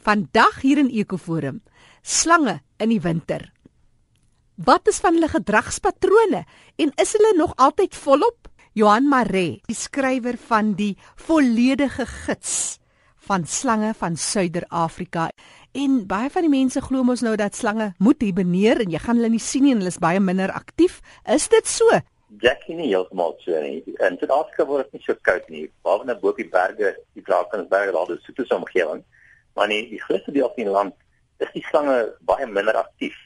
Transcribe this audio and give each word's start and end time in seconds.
Vandag 0.00 0.62
hier 0.64 0.78
in 0.80 0.88
Ekoforum, 0.88 1.58
slange 2.00 2.62
in 2.80 2.88
die 2.88 3.02
winter. 3.04 3.42
Wat 4.56 4.88
is 4.88 5.00
van 5.04 5.18
hulle 5.18 5.28
gedragspatrone 5.28 6.46
en 6.80 6.92
is 6.96 7.12
hulle 7.16 7.34
nog 7.36 7.52
altyd 7.60 7.96
volop? 7.96 8.48
Johan 8.72 9.10
Maree, 9.12 9.58
die 9.68 9.76
skrywer 9.76 10.38
van 10.40 10.72
die 10.78 10.94
volledige 11.20 12.06
gids 12.08 12.78
van 13.28 13.44
slange 13.44 13.92
van 13.98 14.16
Suider-Afrika. 14.16 15.28
En 15.76 16.00
baie 16.08 16.32
van 16.32 16.48
die 16.48 16.54
mense 16.54 16.80
glo 16.80 17.04
mos 17.04 17.20
nou 17.20 17.36
dat 17.36 17.58
slange 17.58 17.92
moet 18.00 18.24
hiberneer 18.24 18.80
en 18.80 18.96
jy 18.96 19.04
gaan 19.04 19.20
hulle 19.20 19.34
nie 19.36 19.42
sien 19.44 19.68
nie 19.68 19.76
en 19.76 19.84
hulle 19.84 19.92
is 19.92 20.00
baie 20.00 20.20
minder 20.20 20.48
aktief. 20.56 21.02
Is 21.28 21.50
dit 21.52 21.68
so? 21.68 22.00
Jackie 22.40 22.78
nie 22.78 22.88
heeltemal 22.88 23.36
so 23.44 23.60
nie. 23.60 23.84
In 24.00 24.16
Suid-Afrika 24.16 24.64
word 24.64 24.88
dit 24.88 24.96
nie 24.96 25.08
so 25.10 25.20
koud 25.28 25.52
nie. 25.52 25.68
Behalwe 25.84 26.08
net 26.08 26.24
bo 26.24 26.32
op 26.32 26.40
die 26.40 26.48
berge, 26.48 26.96
die 27.12 27.26
Drakensberge, 27.26 27.92
daar 27.92 28.16
is 28.16 28.24
soete 28.24 28.48
omgewing. 28.56 29.04
Maar 29.60 29.68
nie, 29.68 29.82
die 29.90 30.00
grootste 30.00 30.32
deel 30.32 30.48
van 30.54 30.64
die 30.64 30.72
land 30.72 30.94
is 31.44 31.50
die 31.52 31.64
slange 31.68 31.96
baie 32.24 32.46
minder 32.48 32.78
aktief. 32.80 33.16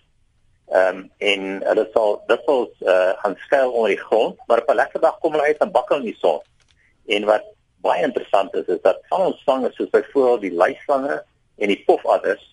Ehm 0.75 0.97
um, 0.97 1.05
en 1.23 1.45
hulle 1.63 1.85
sal 1.93 2.17
dikwels 2.27 2.73
uh, 2.83 3.13
gaan 3.21 3.37
skuil 3.45 3.71
onder 3.71 3.93
die 3.93 4.01
grond, 4.01 4.41
maar 4.49 4.65
op 4.65 4.73
'n 4.73 4.81
lekker 4.81 5.01
dag 5.05 5.21
kom 5.23 5.37
hulle 5.37 5.47
uit 5.47 5.63
en 5.63 5.71
bakkel 5.71 6.03
in 6.03 6.11
die 6.11 6.19
son. 6.19 6.43
En 7.07 7.31
wat 7.31 7.47
baie 7.87 8.03
interessant 8.03 8.55
is 8.55 8.67
is 8.67 8.83
dat 8.83 8.99
van 9.13 9.27
ons 9.29 9.41
slange 9.47 9.71
soos 9.77 9.95
byvoorbeeld 9.95 10.41
die 10.41 10.53
luislange 10.65 11.23
en 11.57 11.69
die 11.69 11.83
pofadders 11.87 12.45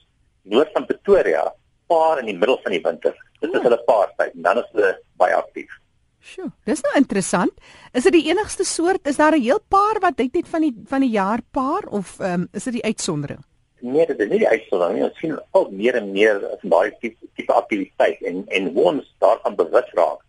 noord 0.42 0.70
van 0.78 0.86
Pretoria 0.86 1.54
paar 1.88 2.20
in 2.20 2.30
die 2.30 2.38
middel 2.38 2.60
van 2.62 2.78
die 2.78 2.86
winter. 2.86 3.18
Dit 3.40 3.54
is 3.54 3.62
hulle 3.62 3.84
paartyd 3.90 4.34
en 4.38 4.42
dan 4.42 4.58
is 4.58 4.74
hulle 4.78 4.96
baie 5.18 5.36
aktief. 5.36 5.78
Sjoe, 6.22 6.52
dis 6.70 6.82
nou 6.86 6.98
interessant. 7.02 7.54
Is 7.98 8.04
dit 8.04 8.14
die 8.14 8.28
enigste 8.30 8.64
soort? 8.64 9.08
Is 9.08 9.18
daar 9.18 9.34
'n 9.34 9.42
heel 9.42 9.62
paar 9.68 9.98
wat 10.00 10.18
dit 10.18 10.34
net 10.34 10.48
van 10.48 10.62
die 10.62 10.76
van 10.86 11.02
die 11.02 11.16
jaar 11.18 11.42
paar 11.52 11.88
of 11.90 12.20
um, 12.20 12.48
is 12.54 12.64
dit 12.64 12.74
die 12.74 12.86
uitsondering? 12.86 13.42
Nee, 13.82 14.06
dit 14.06 14.20
is 14.20 14.30
nie 14.30 14.40
die 14.44 14.50
uitsondering 14.50 14.98
nie. 14.98 15.06
Ons 15.08 15.18
sien 15.18 15.38
al 15.58 15.70
meer 15.74 15.96
en 15.98 16.12
meer 16.14 16.42
van 16.62 16.74
daai 16.74 16.92
tipe 17.02 17.54
aktiwiteit 17.54 18.22
en 18.30 18.44
en 18.58 18.68
ons 18.78 19.08
daarvan 19.24 19.56
bewus 19.58 19.90
raak. 19.98 20.20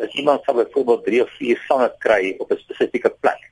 As 0.00 0.14
iemand 0.14 0.44
sou 0.46 0.54
byvoorbeeld 0.56 1.04
3 1.08 1.22
of 1.24 1.32
4 1.38 1.64
sange 1.66 1.88
kry 2.04 2.34
op 2.38 2.52
'n 2.52 2.60
spesifieke 2.62 3.10
plek. 3.20 3.42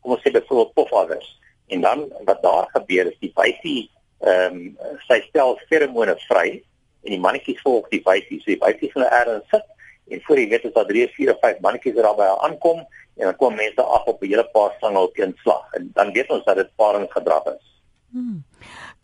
Kom 0.00 0.16
ons 0.16 0.22
sê 0.24 0.32
byvoorbeeld 0.32 0.74
pofadders 0.74 1.28
en 1.68 1.80
dan 1.80 2.12
wat 2.24 2.42
daar 2.42 2.66
gebeur 2.72 3.06
is 3.06 3.18
die 3.20 3.32
wyfie 3.34 3.90
ehm 4.20 4.54
um, 4.54 4.98
sy 5.06 5.20
stel 5.28 5.58
feromone 5.68 6.16
vry 6.28 6.62
en 7.04 7.10
die 7.14 7.20
mannetjies 7.20 7.62
volg 7.62 7.88
die 7.88 8.02
wyfie. 8.04 8.40
So 8.40 8.50
die 8.50 8.62
wyfie 8.66 8.90
gaan 8.92 9.06
ergens 9.06 9.48
sit 9.48 9.64
en 10.10 10.20
voor 10.26 10.38
jy 10.38 10.48
weet 10.48 10.64
is 10.64 10.72
daar 10.72 10.86
3, 10.86 11.08
4 11.08 11.30
of 11.34 11.38
5 11.40 11.60
mannetjies 11.60 11.94
wat 11.94 12.16
daar 12.18 12.38
aankom 12.38 12.78
en 13.16 13.24
dan 13.28 13.36
kom 13.36 13.54
mense 13.54 13.82
af 13.82 14.04
op 14.10 14.22
'n 14.22 14.26
hele 14.26 14.48
paar 14.52 14.74
sange 14.80 14.98
op 14.98 15.18
een 15.18 15.36
slag 15.42 15.72
en 15.72 15.90
dan 15.94 16.12
weet 16.12 16.30
ons 16.30 16.44
dat 16.44 16.56
dit 16.56 16.76
paringsgedrag 16.76 17.44
is. 17.46 17.64
Hmm. 18.10 18.44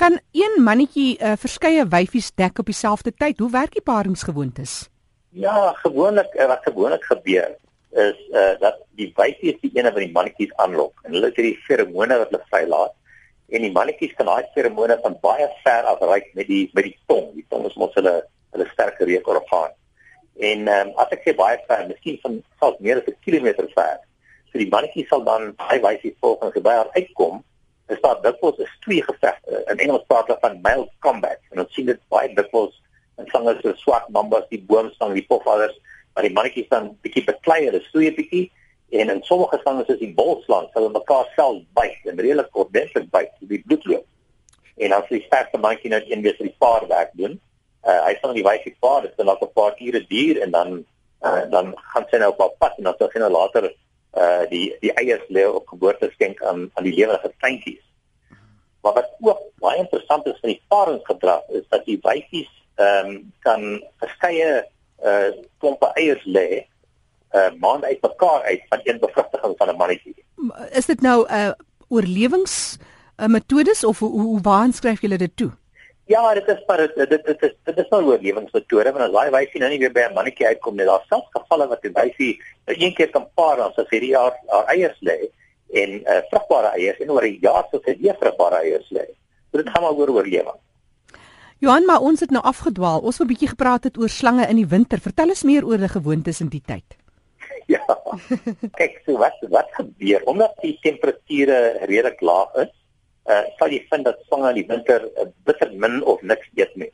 Kan 0.01 0.21
een 0.33 0.63
mannetjie 0.65 1.19
uh, 1.21 1.33
verskeie 1.37 1.83
wyfies 1.93 2.31
dek 2.41 2.59
op 2.59 2.71
dieselfde 2.71 3.13
tyd? 3.13 3.39
Hoe 3.39 3.51
werk 3.53 3.75
die 3.77 3.83
paringsgewoontes? 3.85 4.89
Ja, 5.37 5.75
gewoonlik 5.83 6.33
uh, 6.41 6.47
wat 6.49 6.63
gewoonlik 6.65 7.05
gebeur 7.05 7.51
is 7.91 8.21
uh 8.33 8.55
dat 8.63 8.79
die 8.97 9.11
wyfie 9.17 9.53
is 9.53 9.59
die 9.61 9.71
ene 9.75 9.91
wat 9.93 10.01
die 10.01 10.13
mannetjies 10.15 10.55
aanlok 10.63 11.03
en 11.05 11.13
hulle 11.13 11.29
het 11.29 11.37
hierdie 11.37 11.59
feromone 11.67 12.17
wat 12.23 12.33
hulle 12.33 12.41
vrylaat 12.53 12.95
en 13.51 13.67
die 13.67 13.73
mannetjies 13.75 14.15
kan 14.17 14.31
daai 14.31 14.49
feromone 14.55 14.97
van 15.03 15.19
baie 15.27 15.51
ver 15.67 15.91
af 15.93 16.01
reik 16.13 16.33
met 16.39 16.49
die 16.49 16.63
met 16.73 16.89
die 16.89 16.97
tong. 17.11 17.29
Die 17.35 17.45
tong 17.53 17.69
is 17.69 17.77
mos 17.83 17.93
hulle 18.01 18.15
hulle 18.55 18.69
sterker 18.73 19.11
reukorgaan. 19.13 19.77
En 20.53 20.65
ehm 20.79 20.95
um, 20.95 20.97
as 21.05 21.13
ek 21.19 21.29
sê 21.29 21.37
baie 21.43 21.61
ver, 21.67 21.85
miskien 21.93 22.17
van 22.25 22.41
selfs 22.63 22.81
meer 22.81 23.03
as 23.03 23.13
'n 23.13 23.21
kilometer 23.29 23.69
ver. 23.77 24.01
So 24.49 24.65
die 24.65 24.73
mannetjie 24.73 25.05
sal 25.13 25.29
dan 25.29 25.53
hy 25.69 25.79
wys 25.85 26.01
die 26.09 26.17
volgende 26.25 26.57
gebeur 26.57 26.81
daar 26.81 26.95
uitkom. 26.97 27.45
Is 27.91 28.01
daar 28.05 28.21
dikwels 28.23 28.61
is 28.63 28.73
twee 28.85 29.03
gevegte. 29.03 29.65
In 29.73 29.83
Engels 29.83 30.07
praat 30.07 30.29
hulle 30.31 30.39
van 30.43 30.61
male 30.63 30.87
combat. 31.05 31.41
En 31.51 31.65
ons 31.65 31.75
sien 31.75 31.89
dit 31.91 32.01
baie 32.13 32.31
dikwels 32.35 32.77
in 33.19 33.29
sange 33.33 33.57
so 33.61 33.75
swart 33.83 34.09
mambas, 34.15 34.47
die 34.49 34.63
boomslang, 34.69 35.13
die 35.17 35.27
pofadders, 35.29 35.77
maar 36.15 36.25
die 36.27 36.33
mannetjies 36.33 36.71
dan 36.71 36.95
bietjie 37.05 37.25
beklei, 37.27 37.65
hulle 37.67 37.83
stoei 37.89 38.13
bietjie 38.17 38.47
en 38.91 39.11
in 39.13 39.21
sommige 39.23 39.61
sange 39.65 39.85
soos 39.87 40.01
die 40.01 40.13
bolslang, 40.15 40.67
hulle 40.75 40.91
mekaar 40.95 41.29
self 41.37 41.61
byt 41.79 42.09
en 42.11 42.19
redelik 42.19 42.57
ordentlik 42.59 43.07
byt, 43.15 43.31
die 43.53 43.61
bloed 43.67 43.85
loop. 43.87 44.07
En 44.83 44.95
as 44.97 45.07
die 45.13 45.23
sterkste 45.27 45.61
mannetjie 45.61 45.93
nou 45.93 46.01
een 46.09 46.25
weer 46.25 46.35
vir 46.39 46.49
die 46.49 46.59
paar 46.63 46.87
werk 46.91 47.13
doen, 47.21 47.37
uh, 47.87 48.01
hy 48.07 48.17
sal 48.19 48.35
die 48.35 48.47
wyfie 48.47 48.75
vaar 48.83 49.05
dit 49.07 49.15
dan 49.21 49.31
op 49.31 49.45
'n 49.47 49.53
paar 49.55 49.77
ure 49.79 50.01
duur 50.09 50.41
en 50.43 50.51
dan 50.51 50.73
uh, 51.23 51.45
dan 51.51 51.75
gaan 51.93 52.07
sy 52.11 52.19
nou 52.19 52.33
op 52.33 52.41
haar 52.41 52.57
pad 52.59 52.79
en 52.79 52.85
dan 52.85 52.97
sal 52.99 53.11
sy 53.13 53.23
nou 53.23 53.31
later 53.31 53.71
uh, 53.71 54.43
die 54.51 54.67
die 54.81 54.93
eiers 54.93 55.27
lê 55.29 55.47
op 55.47 55.69
geboorte 55.69 56.11
skenk 56.13 56.43
aan 56.43 56.71
aan 56.75 56.85
die 56.85 56.95
lewende 56.95 57.33
kleintjies. 57.39 57.85
Maar 58.83 58.93
wat 58.93 59.11
ook 59.21 59.41
baie 59.59 59.79
interessant 59.79 60.27
is 60.27 60.39
van 60.41 60.49
die 60.49 60.63
paringsgedrag 60.69 61.43
is 61.49 61.65
dat 61.69 61.85
die 61.85 61.99
wyfies 62.03 62.51
ehm 62.75 63.07
um, 63.07 63.33
kan 63.45 63.85
verskeie 64.01 64.67
uh 65.05 65.31
klompe 65.59 65.91
eiers 65.95 66.25
lê 66.25 66.65
uh 67.33 67.51
maand 67.61 67.85
uit 67.85 68.03
mekaar 68.03 68.43
uit 68.43 68.63
van 68.69 68.81
een 68.85 68.99
bevrugtiging 69.01 69.55
van 69.57 69.69
'n 69.69 69.77
mannetjie. 69.77 70.25
Is 70.73 70.87
dit 70.87 71.01
nou 71.01 71.27
'n 71.29 71.35
uh, 71.35 71.53
oorlewings 71.89 72.79
uh, 73.17 73.27
metodes 73.27 73.85
of 73.85 73.99
hoe, 73.99 74.21
hoe 74.21 74.41
waar 74.41 74.73
skryf 74.73 75.01
julle 75.01 75.17
dit 75.17 75.37
toe? 75.37 75.51
Ja, 76.05 76.35
dit 76.35 76.49
is 76.49 76.63
maar 76.67 76.77
dit 76.77 76.95
dit 76.95 77.25
dit 77.25 77.43
is 77.43 77.55
dit 77.65 77.77
is 77.79 77.89
nou 77.89 78.03
oorlewingsmetode 78.05 78.93
want 78.93 79.05
as 79.05 79.13
daai 79.13 79.31
wyfie 79.31 79.61
nou 79.61 79.71
nie 79.71 79.79
weer 79.79 79.93
by 79.93 80.07
'n 80.09 80.15
mannetjie 80.15 80.47
uitkom 80.47 80.77
nie, 80.77 80.87
daar 80.87 81.05
selfs 81.09 81.31
gevalle 81.37 81.69
wat 81.69 81.83
die 81.83 81.93
wyfie 81.93 82.33
een 82.65 82.95
keer 82.95 83.11
kan 83.11 83.29
paar 83.35 83.61
as 83.61 83.75
vir 83.77 84.01
die 84.01 84.15
jaar 84.17 84.35
haar 84.47 84.67
eiers 84.75 84.99
lê 85.01 85.19
en 85.73 85.91
uh, 86.01 86.21
vrugbare 86.31 86.73
eiers 86.77 86.99
en 86.99 87.11
oor 87.11 87.27
'n 87.27 87.39
jaar 87.41 87.67
sou 87.71 87.81
sy 87.85 87.97
weer 88.01 88.17
vrugbare 88.21 88.63
eiers 88.65 88.91
lê. 88.91 89.07
So 89.51 89.59
dit 89.59 89.69
gaan 89.69 89.83
maar 89.83 89.93
oor 89.93 90.11
oorlewing. 90.11 90.59
Johan, 91.59 91.85
maar 91.85 92.01
ons 92.01 92.21
het 92.21 92.31
nou 92.31 92.43
afgedwaal. 92.43 93.01
Ons 93.01 93.19
wou 93.19 93.27
'n 93.27 93.33
bietjie 93.33 93.49
gepraat 93.49 93.85
het 93.85 93.99
oor 93.99 94.09
slange 94.09 94.49
in 94.49 94.57
die 94.57 94.67
winter. 94.67 94.99
Vertel 94.99 95.29
ons 95.29 95.43
meer 95.43 95.65
oor 95.65 95.79
die 95.79 95.89
gewoontes 95.89 96.41
in 96.41 96.49
die 96.49 96.63
tyd. 96.67 96.85
Ja. 97.71 97.87
Kyk, 98.75 99.03
so 99.07 99.17
wat 99.17 99.39
wat 99.49 99.69
gebeur 99.73 100.21
omdat 100.27 100.55
die 100.63 100.79
temperature 100.83 101.79
redelik 101.87 102.21
laag 102.21 102.55
is? 102.55 102.73
uh, 103.31 103.45
sal 103.59 103.73
jy 103.73 103.81
vind 103.91 104.07
dat 104.09 104.23
slange 104.29 104.53
in 104.55 104.61
die 104.61 104.69
winter 104.71 105.05
uh, 105.07 105.29
bitter 105.49 105.71
min 105.83 106.01
of 106.09 106.23
niks 106.27 106.49
eet 106.59 106.73
nie. 106.81 106.91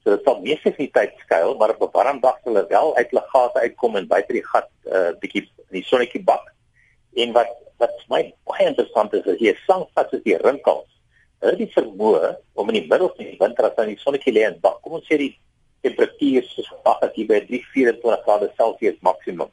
So 0.00 0.14
dit 0.14 0.24
sal 0.26 0.40
meestal 0.44 0.76
nie 0.78 0.88
tyd 0.94 1.16
skuil, 1.24 1.56
maar 1.60 1.74
op 1.74 1.82
'n 1.86 1.92
warm 1.96 2.20
dag 2.20 2.38
sal 2.40 2.54
hulle 2.54 2.66
wel 2.68 2.96
uit 2.96 3.10
hulle 3.10 3.26
gate 3.32 3.64
uitkom 3.66 3.96
en 3.96 4.08
buite 4.08 4.32
die 4.32 4.46
gat 4.52 4.70
'n 4.70 4.94
uh, 4.96 5.12
bietjie 5.20 5.44
in 5.44 5.76
die 5.80 5.86
sonnetjie 5.86 6.22
bak. 6.24 6.46
En 7.16 7.32
wat 7.32 7.52
wat 7.80 8.02
my 8.12 8.22
baie 8.48 8.68
interessant 8.68 9.14
is, 9.16 9.26
is 9.26 9.40
jy 9.42 9.54
slang 9.64 9.86
vat 9.96 10.12
as 10.14 10.24
die 10.26 10.36
rinkels. 10.44 10.88
Hulle 11.40 11.56
die 11.56 11.70
vermoë 11.72 12.34
om 12.60 12.68
in 12.72 12.80
die 12.80 12.88
middel 12.88 13.08
van 13.14 13.24
die 13.24 13.38
winter 13.40 13.68
as 13.68 13.78
hulle 13.78 13.88
in 13.88 13.96
die 13.96 14.02
sonnetjie 14.02 14.34
lê 14.36 14.44
en 14.48 14.58
bak. 14.64 14.82
Kom 14.84 14.98
ons 14.98 15.08
sê 15.08 15.16
die 15.20 15.32
temperatuur 15.86 16.44
is 16.44 16.68
wag 16.84 17.00
as 17.06 17.16
jy 17.16 17.24
by 17.28 17.40
324 17.48 18.26
grade 18.26 18.50
Celsius 18.58 18.98
maksimum. 19.06 19.48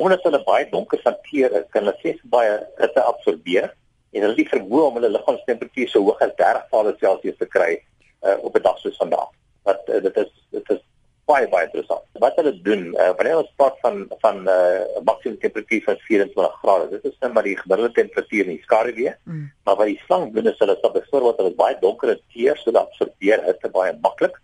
Omdat 0.00 0.24
hulle 0.24 0.40
baie 0.46 0.68
donker 0.72 1.02
hanteer, 1.04 1.54
kan 1.74 1.84
hulle 1.84 1.96
ses 2.00 2.22
baie 2.32 2.56
hitte 2.80 3.04
absorbeer 3.04 3.72
en 4.14 4.24
hulle 4.24 4.38
die 4.38 4.48
vermoë 4.48 4.88
om 4.88 5.00
hulle 5.00 5.12
liggaamstemperatuur 5.16 5.92
so 5.92 6.04
hoog 6.06 6.22
as 6.24 6.32
30 6.40 6.70
grade 6.72 6.94
Celsius 7.02 7.40
te 7.40 7.48
kry 7.52 7.74
uh, 7.76 8.38
op 8.40 8.56
'n 8.56 8.64
dag 8.64 8.78
soos 8.80 8.96
vandag. 8.96 9.28
Wat 9.68 9.82
uh, 9.88 10.00
dit 10.06 10.16
is 10.24 10.32
dit 10.56 10.70
is 10.76 10.80
baie 11.28 11.48
baie 11.52 11.68
interessant. 11.68 12.04
Wat 12.22 12.36
hulle 12.40 12.54
doen, 12.64 12.84
uh, 12.96 13.10
wanneer 13.18 13.42
ons 13.42 13.52
praat 13.60 13.76
van 13.84 14.00
van 14.24 14.42
'n 14.42 14.48
uh, 14.48 15.02
maksimum 15.04 15.38
temperatuur 15.44 15.82
van 15.84 15.98
24 16.08 16.58
grade, 16.62 16.90
dit 16.90 17.04
is 17.04 17.18
net 17.20 17.32
maar 17.32 17.48
die 17.48 17.56
gemiddelde 17.58 17.92
temperatuur 18.00 18.44
in 18.44 18.56
die 18.56 18.66
skaduwee. 18.66 19.14
Mm. 19.24 19.46
Maar 19.64 19.76
wat 19.76 19.90
die 19.92 20.02
slang 20.06 20.32
doen 20.34 20.50
is 20.52 20.58
hulle 20.58 20.76
sal 20.80 20.92
byvoorbeeld 20.96 21.40
hulle 21.42 21.54
baie 21.54 21.76
donker 21.80 22.20
teer 22.32 22.56
sodat 22.56 22.88
absorbeer 22.88 23.44
hitte 23.44 23.68
baie 23.68 23.96
maklik 24.02 24.36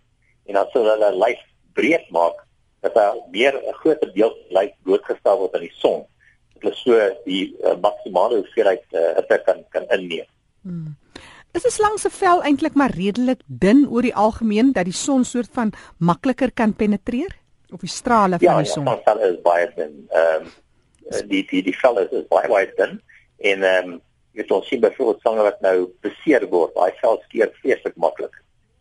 en 0.45 0.53
dan 0.53 0.67
sal 0.73 0.89
hulle 0.93 1.13
lyf 1.25 1.41
breed 1.73 2.09
maak 2.09 2.43
dat 2.81 2.93
daar 2.93 3.15
meer 3.31 3.55
'n 3.55 3.79
groter 3.81 4.13
deel 4.13 4.33
lyf 4.49 4.73
blootgestel 4.83 5.37
word 5.37 5.55
aan 5.55 5.67
die 5.67 5.77
son 5.81 6.05
hulle 6.59 6.75
so 6.75 6.99
die 7.25 7.55
uh, 7.63 7.75
maksimale 7.81 8.41
hoeveelheid 8.41 8.85
uh, 8.93 9.15
hitte 9.19 9.41
kan 9.45 9.63
kan 9.73 9.85
inneem. 9.97 10.27
Hmm. 10.61 10.95
Is 11.55 11.63
'n 11.63 11.71
slang 11.71 11.97
se 11.99 12.09
vel 12.09 12.43
eintlik 12.43 12.73
maar 12.73 12.91
redelik 12.91 13.39
dun 13.47 13.85
oor 13.89 14.01
die 14.01 14.15
algemeen 14.15 14.71
dat 14.71 14.83
die 14.83 14.99
son 15.07 15.23
soort 15.23 15.49
van 15.51 15.71
makliker 15.97 16.51
kan 16.51 16.75
penetreer 16.75 17.31
of 17.71 17.79
die 17.79 17.89
strale 17.89 18.37
van 18.37 18.47
ja, 18.47 18.57
die 18.57 18.71
son? 18.71 18.83
Ja, 18.85 18.95
die 18.95 19.03
vel 19.05 19.19
is 19.29 19.41
baie 19.41 19.69
dun. 19.75 19.93
Ehm 20.09 20.43
um, 20.43 21.27
die 21.29 21.45
die 21.51 21.61
die 21.63 21.77
vel 21.79 22.01
is, 22.03 22.11
is 22.11 22.27
baie 22.27 22.49
baie 22.51 22.67
dun 22.75 22.99
en 23.37 23.63
ehm 23.63 23.93
um, 23.93 24.01
jy 24.35 24.45
ons 24.49 24.67
sien 24.67 24.83
byvoorbeeld 24.83 25.21
slange 25.21 25.47
wat 25.47 25.61
nou 25.61 25.77
beseer 26.03 26.43
word, 26.51 26.75
daai 26.75 26.91
vel 26.99 27.21
skeer 27.23 27.55
vreeslik 27.61 27.95
maklik. 27.95 28.35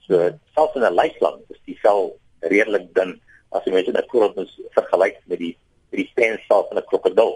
So 0.09 0.31
selfs 0.57 0.75
in 0.75 0.83
'n 0.83 0.99
luislang 0.99 1.39
is 1.55 1.63
die 1.71 1.79
vel 1.87 2.19
redelik 2.41 2.91
dun 2.99 3.21
as 3.55 3.63
jy 3.65 3.73
mense 3.73 3.93
dit 3.93 4.11
voorop 4.11 4.35
vergelyk 4.75 5.23
met 5.31 5.39
die 5.39 5.55
met 5.93 6.03
die 6.03 6.11
pensel 6.19 6.67
van 6.69 6.83
'n 6.83 6.89
krokodil. 6.91 7.35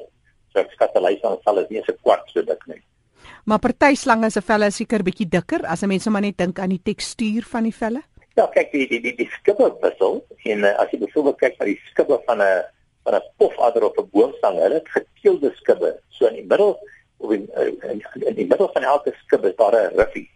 So 0.50 0.58
ek 0.66 0.74
skat 0.74 0.98
hulle 0.98 1.18
aan 1.22 1.42
vel 1.46 1.58
is 1.62 1.70
nie 1.70 1.82
so 1.86 1.94
kwart 2.02 2.26
so 2.34 2.42
dik 2.42 2.66
nie. 2.66 2.82
Maar 3.48 3.58
party 3.64 3.94
slange 3.94 4.28
se 4.30 4.42
velle 4.44 4.66
is 4.68 4.76
seker 4.76 5.00
bietjie 5.00 5.24
dikker 5.32 5.62
as 5.72 5.82
'n 5.82 5.88
mens 5.88 6.02
sommer 6.04 6.20
net 6.20 6.36
dink 6.36 6.58
aan 6.58 6.68
die 6.68 6.82
tekstuur 6.84 7.46
van 7.52 7.62
die 7.64 7.72
velle. 7.72 8.02
Ja, 8.36 8.44
kyk 8.46 8.72
die 8.72 8.86
die 8.88 9.00
die, 9.00 9.14
die 9.16 9.28
skubbe 9.36 9.68
wissel 9.80 10.20
en 10.44 10.64
uh, 10.64 10.72
as 10.82 10.90
jy 10.92 10.98
byvoorbeeld 10.98 11.38
kyk 11.38 11.56
na 11.58 11.64
die 11.64 11.80
skubbe 11.90 12.18
van 12.26 12.42
'n 12.42 12.60
van 13.04 13.14
'n 13.14 13.22
pofadder 13.38 13.86
of 13.88 13.96
'n 13.96 14.08
boomslang, 14.12 14.58
hulle 14.60 14.74
het 14.74 14.88
gekeelde 14.88 15.52
skubbe. 15.54 15.96
So 16.10 16.26
in 16.26 16.34
die 16.34 16.44
middel 16.44 16.76
of 17.16 17.32
in, 17.32 17.48
in, 17.88 18.02
in 18.26 18.34
die 18.34 18.46
middel 18.46 18.68
van 18.74 18.82
elke 18.82 19.14
skub 19.24 19.44
is 19.44 19.56
daar 19.56 19.72
'n 19.72 19.96
riffie. 19.96 20.28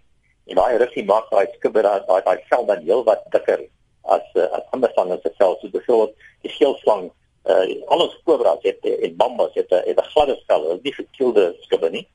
En 0.47 0.57
daai 0.57 0.79
ruksie 0.79 1.05
maak 1.05 1.29
daai 1.31 1.47
skubber 1.59 1.83
daai 1.83 2.23
daai 2.25 2.41
vel 2.49 2.65
dan 2.65 2.81
heelwat 2.81 3.29
dikker 3.31 3.61
as 4.05 4.25
uh, 4.35 4.49
as 4.57 4.65
ander 4.71 4.91
slange 4.95 5.19
se 5.23 5.35
vel. 5.37 5.59
So 5.61 5.69
byvoorbeeld 5.69 6.17
die 6.41 6.51
geelslang, 6.57 7.13
uh, 7.45 7.65
alles 7.93 8.17
kobras 8.25 8.63
het 8.63 8.81
en 8.81 9.17
bambas 9.17 9.53
het 9.55 9.71
'n 9.71 9.85
het 9.85 10.01
'n 10.01 10.11
gladde 10.13 10.41
vel, 10.47 10.63
dit 10.63 10.77
is 10.77 10.83
nie 10.83 10.93
gekielde 10.93 11.57
skubber 11.61 11.91
nie. 11.91 12.09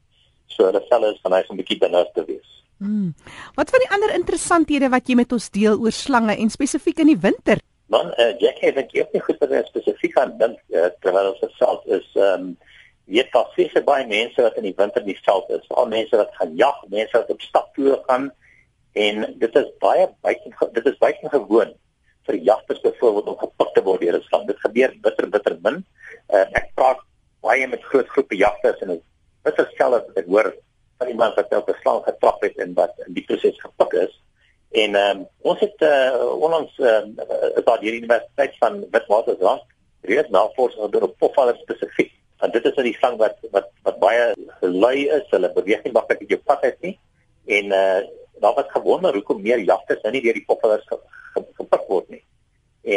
So 0.48 0.66
hulle 0.70 0.84
vel 0.90 1.10
is 1.12 1.20
van 1.24 1.34
hy 1.34 1.42
so 1.46 1.54
'n 1.54 1.62
bietjie 1.62 1.80
binne 1.80 2.06
te 2.14 2.26
wees. 2.26 2.50
Hmm. 2.78 3.16
Wat 3.56 3.70
van 3.74 3.82
die 3.82 3.90
ander 3.90 4.14
interessanthede 4.14 4.90
wat 4.90 5.08
jy 5.10 5.16
met 5.16 5.32
ons 5.32 5.50
deel 5.50 5.80
oor 5.82 5.92
slange 5.92 6.38
en 6.38 6.50
spesifiek 6.50 7.00
in 7.00 7.08
die 7.08 7.20
winter? 7.20 7.58
Man, 7.90 8.12
uh, 8.20 8.34
Jack, 8.40 8.62
ek 8.62 8.76
dink 8.76 8.92
jy 8.92 9.02
het 9.06 9.14
nie 9.14 9.22
goed 9.22 9.42
oor 9.42 9.64
spesifiek 9.66 10.18
aan 10.18 10.38
dink 10.38 10.60
uh, 10.76 10.90
terwyl 11.02 11.34
ons 11.34 11.58
self 11.58 11.86
is 11.86 12.08
ehm 12.16 12.34
um, 12.34 12.58
weet 13.08 13.32
daar 13.32 13.48
seker 13.56 13.84
baie 13.88 14.04
mense 14.08 14.42
wat 14.44 14.58
in 14.60 14.66
die 14.68 14.76
winter 14.76 15.00
in 15.02 15.08
die 15.08 15.22
veld 15.24 15.50
is, 15.56 15.68
al 15.70 15.88
mense 15.88 16.18
wat 16.20 16.34
gaan 16.36 16.56
jag, 16.60 16.82
mense 16.92 17.16
wat 17.16 17.30
op 17.32 17.42
staptoere 17.42 18.02
gaan 18.08 18.26
en 19.00 19.24
dit 19.40 19.56
is 19.62 19.70
baie 19.80 20.10
buiten 20.26 20.56
dit 20.74 20.90
is 20.92 20.98
buiten 21.00 21.30
gewoon 21.30 21.72
vir 22.28 22.36
jagters 22.50 22.82
byvoorbeeld 22.84 23.28
om 23.32 23.38
gepik 23.40 23.74
te 23.74 23.84
word 23.84 24.02
deur 24.02 24.18
'n 24.18 24.26
slang. 24.28 24.48
Dit 24.48 24.60
gebeur 24.60 24.92
bitter 25.02 25.30
bitter 25.30 25.58
min. 25.64 25.86
Uh, 26.30 26.46
ek 26.60 26.72
praat 26.76 27.00
baie 27.42 27.68
met 27.68 27.84
groot 27.84 28.08
groepe 28.08 28.36
jagters 28.36 28.82
en 28.82 28.88
dit 28.88 29.04
is 29.56 29.76
selfs 29.78 30.08
wat 30.08 30.18
ek 30.18 30.26
hoor 30.26 30.56
van 30.98 31.08
iemand 31.08 31.36
wat 31.36 31.54
op 31.56 31.70
'n 31.70 31.80
slang 31.82 32.04
getrap 32.04 32.42
het 32.42 32.58
en 32.58 32.74
wat 32.74 32.94
in 33.08 33.14
die 33.14 33.24
proses 33.24 33.60
gepik 33.62 33.94
is. 33.94 34.14
En 34.72 34.96
ehm 34.96 35.18
um, 35.18 35.28
ons 35.42 35.60
het 35.60 35.82
uh, 35.82 36.36
onlangs 36.36 36.78
uh, 36.78 37.02
daar 37.66 37.80
die 37.80 37.94
universiteit 37.94 38.58
van 38.60 38.86
Witwatersrand 38.92 39.64
reeds 40.02 40.30
navorsing 40.30 40.84
gedoen 40.84 41.02
op 41.02 41.18
pofvallers 41.18 41.60
spesifiek 41.60 42.12
want 42.40 42.54
dit 42.54 42.66
is 42.66 42.76
nou 42.78 42.86
die 42.86 42.98
slang 42.98 43.18
wat 43.18 43.38
wat 43.52 43.70
wat 43.84 44.00
baie 44.00 44.34
lui 44.62 45.08
is, 45.10 45.26
hulle 45.34 45.50
beweeg 45.54 45.84
nie 45.84 45.94
maklik 45.96 46.22
op 46.22 46.34
jou 46.36 46.42
pad 46.46 46.64
uit 46.64 46.82
nie. 46.82 46.96
En 47.46 47.76
uh 47.82 48.00
daar 48.38 48.54
wat 48.54 48.70
gewonder 48.70 49.14
hoekom 49.14 49.42
meer 49.42 49.60
jagters 49.66 50.04
nou 50.04 50.12
nie 50.14 50.22
deur 50.22 50.36
die 50.38 50.46
poppers 50.46 50.84
gepik 51.58 51.88
word 51.90 52.10
nie. 52.14 52.24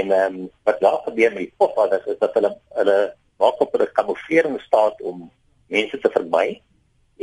En 0.01 0.13
ehm 0.13 0.35
um, 0.35 0.51
wat 0.69 0.81
daar 0.81 1.01
gebeur 1.07 1.33
met 1.33 1.47
die 1.47 1.55
poppers 1.57 2.05
is 2.13 2.19
dat 2.19 2.35
hulle 2.37 2.53
hulle 2.77 2.99
maak 3.41 3.61
op 3.65 3.73
hulle 3.73 3.89
kamouflering 3.97 4.61
staat 4.61 5.01
om 5.03 5.31
mense 5.71 5.99
te 6.03 6.11
vermy 6.15 6.61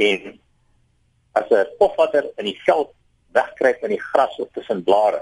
en 0.08 0.40
as 1.40 1.50
'n 1.50 1.68
popvatter 1.80 2.26
in 2.38 2.46
die 2.46 2.60
veld 2.66 2.94
wegkruip 3.36 3.84
in 3.84 3.94
die 3.96 4.06
gras 4.12 4.40
of 4.40 4.50
tussen 4.54 4.84
blare 4.84 5.22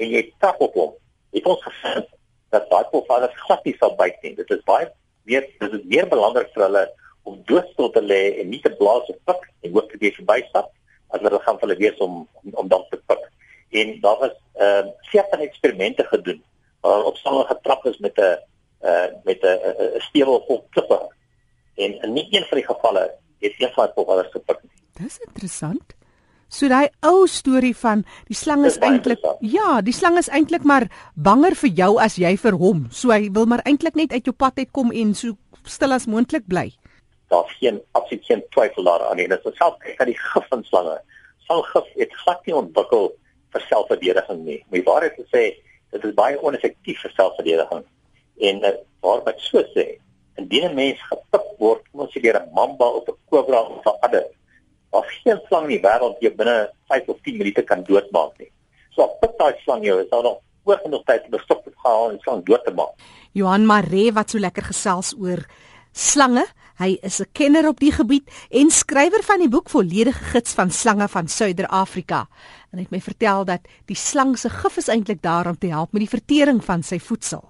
en 0.00 0.08
jy 0.08 0.22
trap 0.38 0.60
op 0.60 0.74
hom, 0.74 0.92
het 1.34 1.46
ons 1.46 1.62
gevind 1.62 2.08
dat 2.54 2.70
daai 2.70 2.84
popvatter 2.92 3.32
glad 3.46 3.64
nie 3.64 3.76
sal 3.78 3.94
byt 3.98 4.22
nie. 4.22 4.34
Dit 4.34 4.50
is 4.50 4.64
baie 4.66 4.88
meer 5.28 5.46
dit 5.60 5.84
meer 5.84 6.08
belangrik 6.08 6.50
vir 6.54 6.66
hulle 6.66 6.84
om 7.28 7.40
doodstil 7.50 7.90
te 7.94 8.02
lê 8.02 8.20
en 8.40 8.50
nie 8.50 8.60
te 8.64 8.72
blaas 8.80 9.08
of 9.12 9.18
pik 9.28 9.46
en 9.62 9.74
hoop 9.76 9.90
te 9.90 10.00
jy 10.00 10.12
verbystap 10.16 10.70
as 11.14 11.22
hulle 11.22 11.42
gaan 11.44 11.58
vir 11.60 11.68
hulle 11.68 11.80
wees 11.82 11.98
om 12.06 12.22
om, 12.42 12.54
om 12.64 12.70
dan 12.72 12.86
te 12.90 13.00
pik. 13.10 13.26
En 13.80 13.98
daar 14.04 14.18
was 14.24 14.36
ehm 14.60 14.88
uh, 14.88 14.94
seker 15.12 15.44
eksperimente 15.46 16.04
gedoen 16.12 16.42
waar 16.80 17.04
op 17.04 17.16
sommige 17.16 17.54
getrap 17.54 17.86
is 17.86 17.98
met 17.98 18.18
'n 18.18 18.38
uh 18.90 19.08
met 19.24 19.44
'n 19.44 20.00
stewel 20.08 20.44
vol 20.46 20.64
klippe. 20.70 21.00
En 21.80 21.96
in 22.04 22.12
nie 22.12 22.26
een 22.30 22.44
van 22.48 22.60
die 22.60 22.66
gevalle 22.66 23.06
het 23.40 23.56
een 23.58 23.72
van 23.74 23.88
die 23.88 23.96
poppers 23.96 24.30
gepik 24.34 24.62
nie. 24.62 24.82
Dis 25.00 25.18
interessant. 25.26 25.94
So 26.50 26.66
daai 26.68 26.90
ou 27.06 27.28
storie 27.30 27.76
van 27.78 28.02
die 28.26 28.34
slang 28.34 28.64
is 28.66 28.76
eintlik 28.82 29.22
ja, 29.46 29.78
die 29.86 29.94
slang 29.94 30.18
is 30.18 30.28
eintlik 30.28 30.66
maar 30.66 30.88
banger 31.14 31.54
vir 31.60 31.70
jou 31.78 31.92
as 32.02 32.18
jy 32.18 32.34
vir 32.42 32.58
hom. 32.58 32.88
So 32.90 33.14
hy 33.14 33.30
wil 33.36 33.46
maar 33.46 33.62
eintlik 33.64 33.94
net 33.94 34.12
uit 34.12 34.26
jou 34.26 34.34
pad 34.34 34.58
uitkom 34.58 34.90
en 34.90 35.14
so 35.14 35.38
stil 35.64 35.94
as 35.94 36.08
moontlik 36.10 36.48
bly. 36.50 36.66
Daar's 37.30 37.54
geen 37.60 37.78
absoluut 37.94 38.26
geen 38.26 38.42
twyfel 38.50 38.90
daaraan 38.90 39.16
nie. 39.16 39.28
Dit 39.30 39.46
is 39.46 39.56
selfs 39.60 39.78
kyk 39.84 40.02
aan 40.02 40.10
die 40.10 40.18
gif 40.18 40.48
van 40.50 40.66
slange. 40.66 40.96
Slanggif 41.46 41.94
het 42.02 42.18
glad 42.24 42.42
nie 42.46 42.56
ontwikkel 42.58 43.12
vir 43.54 43.66
selfverdediging 43.68 44.42
nie. 44.42 44.58
Om 44.66 44.78
die 44.80 44.86
waarheid 44.88 45.14
te 45.20 45.26
sê, 45.30 45.44
dit 45.94 46.08
is 46.08 46.16
baie 46.18 46.38
oneffektief 46.42 46.98
vir 47.06 47.14
selfverdediging. 47.14 47.86
En 48.50 48.66
uh, 48.66 48.74
waar 49.06 49.22
wat 49.28 49.38
so 49.46 49.62
sê, 49.76 49.86
indien 50.42 50.66
'n 50.70 50.74
mens 50.74 50.98
gepik 51.12 51.49
word, 51.60 51.84
kom 51.90 52.04
ons 52.06 52.12
sê 52.14 52.22
deur 52.24 52.40
'n 52.40 52.52
mamba 52.56 52.86
of 52.98 53.08
'n 53.08 53.16
kobra 53.30 53.60
of 53.60 53.86
'n 53.86 53.98
adder, 54.02 54.26
of 54.90 55.06
geen 55.22 55.40
slang 55.48 55.64
in 55.68 55.76
die 55.76 55.84
wêreld 55.86 56.20
jou 56.20 56.32
binne 56.34 56.70
5 56.88 57.08
of 57.08 57.18
10 57.22 57.38
minute 57.38 57.62
kan 57.62 57.84
doodmaak 57.84 58.38
nie. 58.38 58.50
So 58.94 59.06
pik 59.20 59.38
daai 59.38 59.54
slang 59.64 59.84
jou, 59.84 60.00
is 60.00 60.10
daar 60.10 60.22
nog 60.22 60.40
oor 60.64 60.80
genoeg 60.84 61.04
tyd 61.04 61.26
om 61.30 61.38
stop 61.40 61.64
te 61.64 61.72
gaan 61.84 62.14
en 62.14 62.18
slang 62.24 62.44
dood 62.46 62.64
te 62.64 62.72
maak. 62.74 62.94
Johan 63.32 63.66
Maree 63.66 64.12
wat 64.12 64.30
so 64.30 64.38
lekker 64.38 64.66
gesels 64.72 65.14
oor 65.18 65.44
slange. 65.92 66.46
Hy 66.80 66.96
is 67.02 67.20
'n 67.20 67.28
kenner 67.32 67.68
op 67.68 67.78
die 67.78 67.92
gebied 67.92 68.24
en 68.50 68.70
skrywer 68.70 69.22
van 69.22 69.38
die 69.38 69.48
boek 69.48 69.68
Volledige 69.68 70.24
Gids 70.32 70.54
van 70.54 70.70
Slange 70.70 71.08
van 71.08 71.28
Suider-Afrika. 71.28 72.28
En 72.72 72.78
hy 72.78 72.82
het 72.82 72.90
my 72.90 73.00
vertel 73.00 73.44
dat 73.44 73.60
die 73.86 73.96
slang 73.96 74.38
se 74.38 74.48
gif 74.48 74.76
is 74.76 74.88
eintlik 74.88 75.22
daar 75.22 75.46
om 75.46 75.58
te 75.58 75.66
help 75.66 75.92
met 75.92 76.00
die 76.00 76.18
vertering 76.18 76.64
van 76.64 76.82
sy 76.82 76.98
voedsel. 76.98 77.49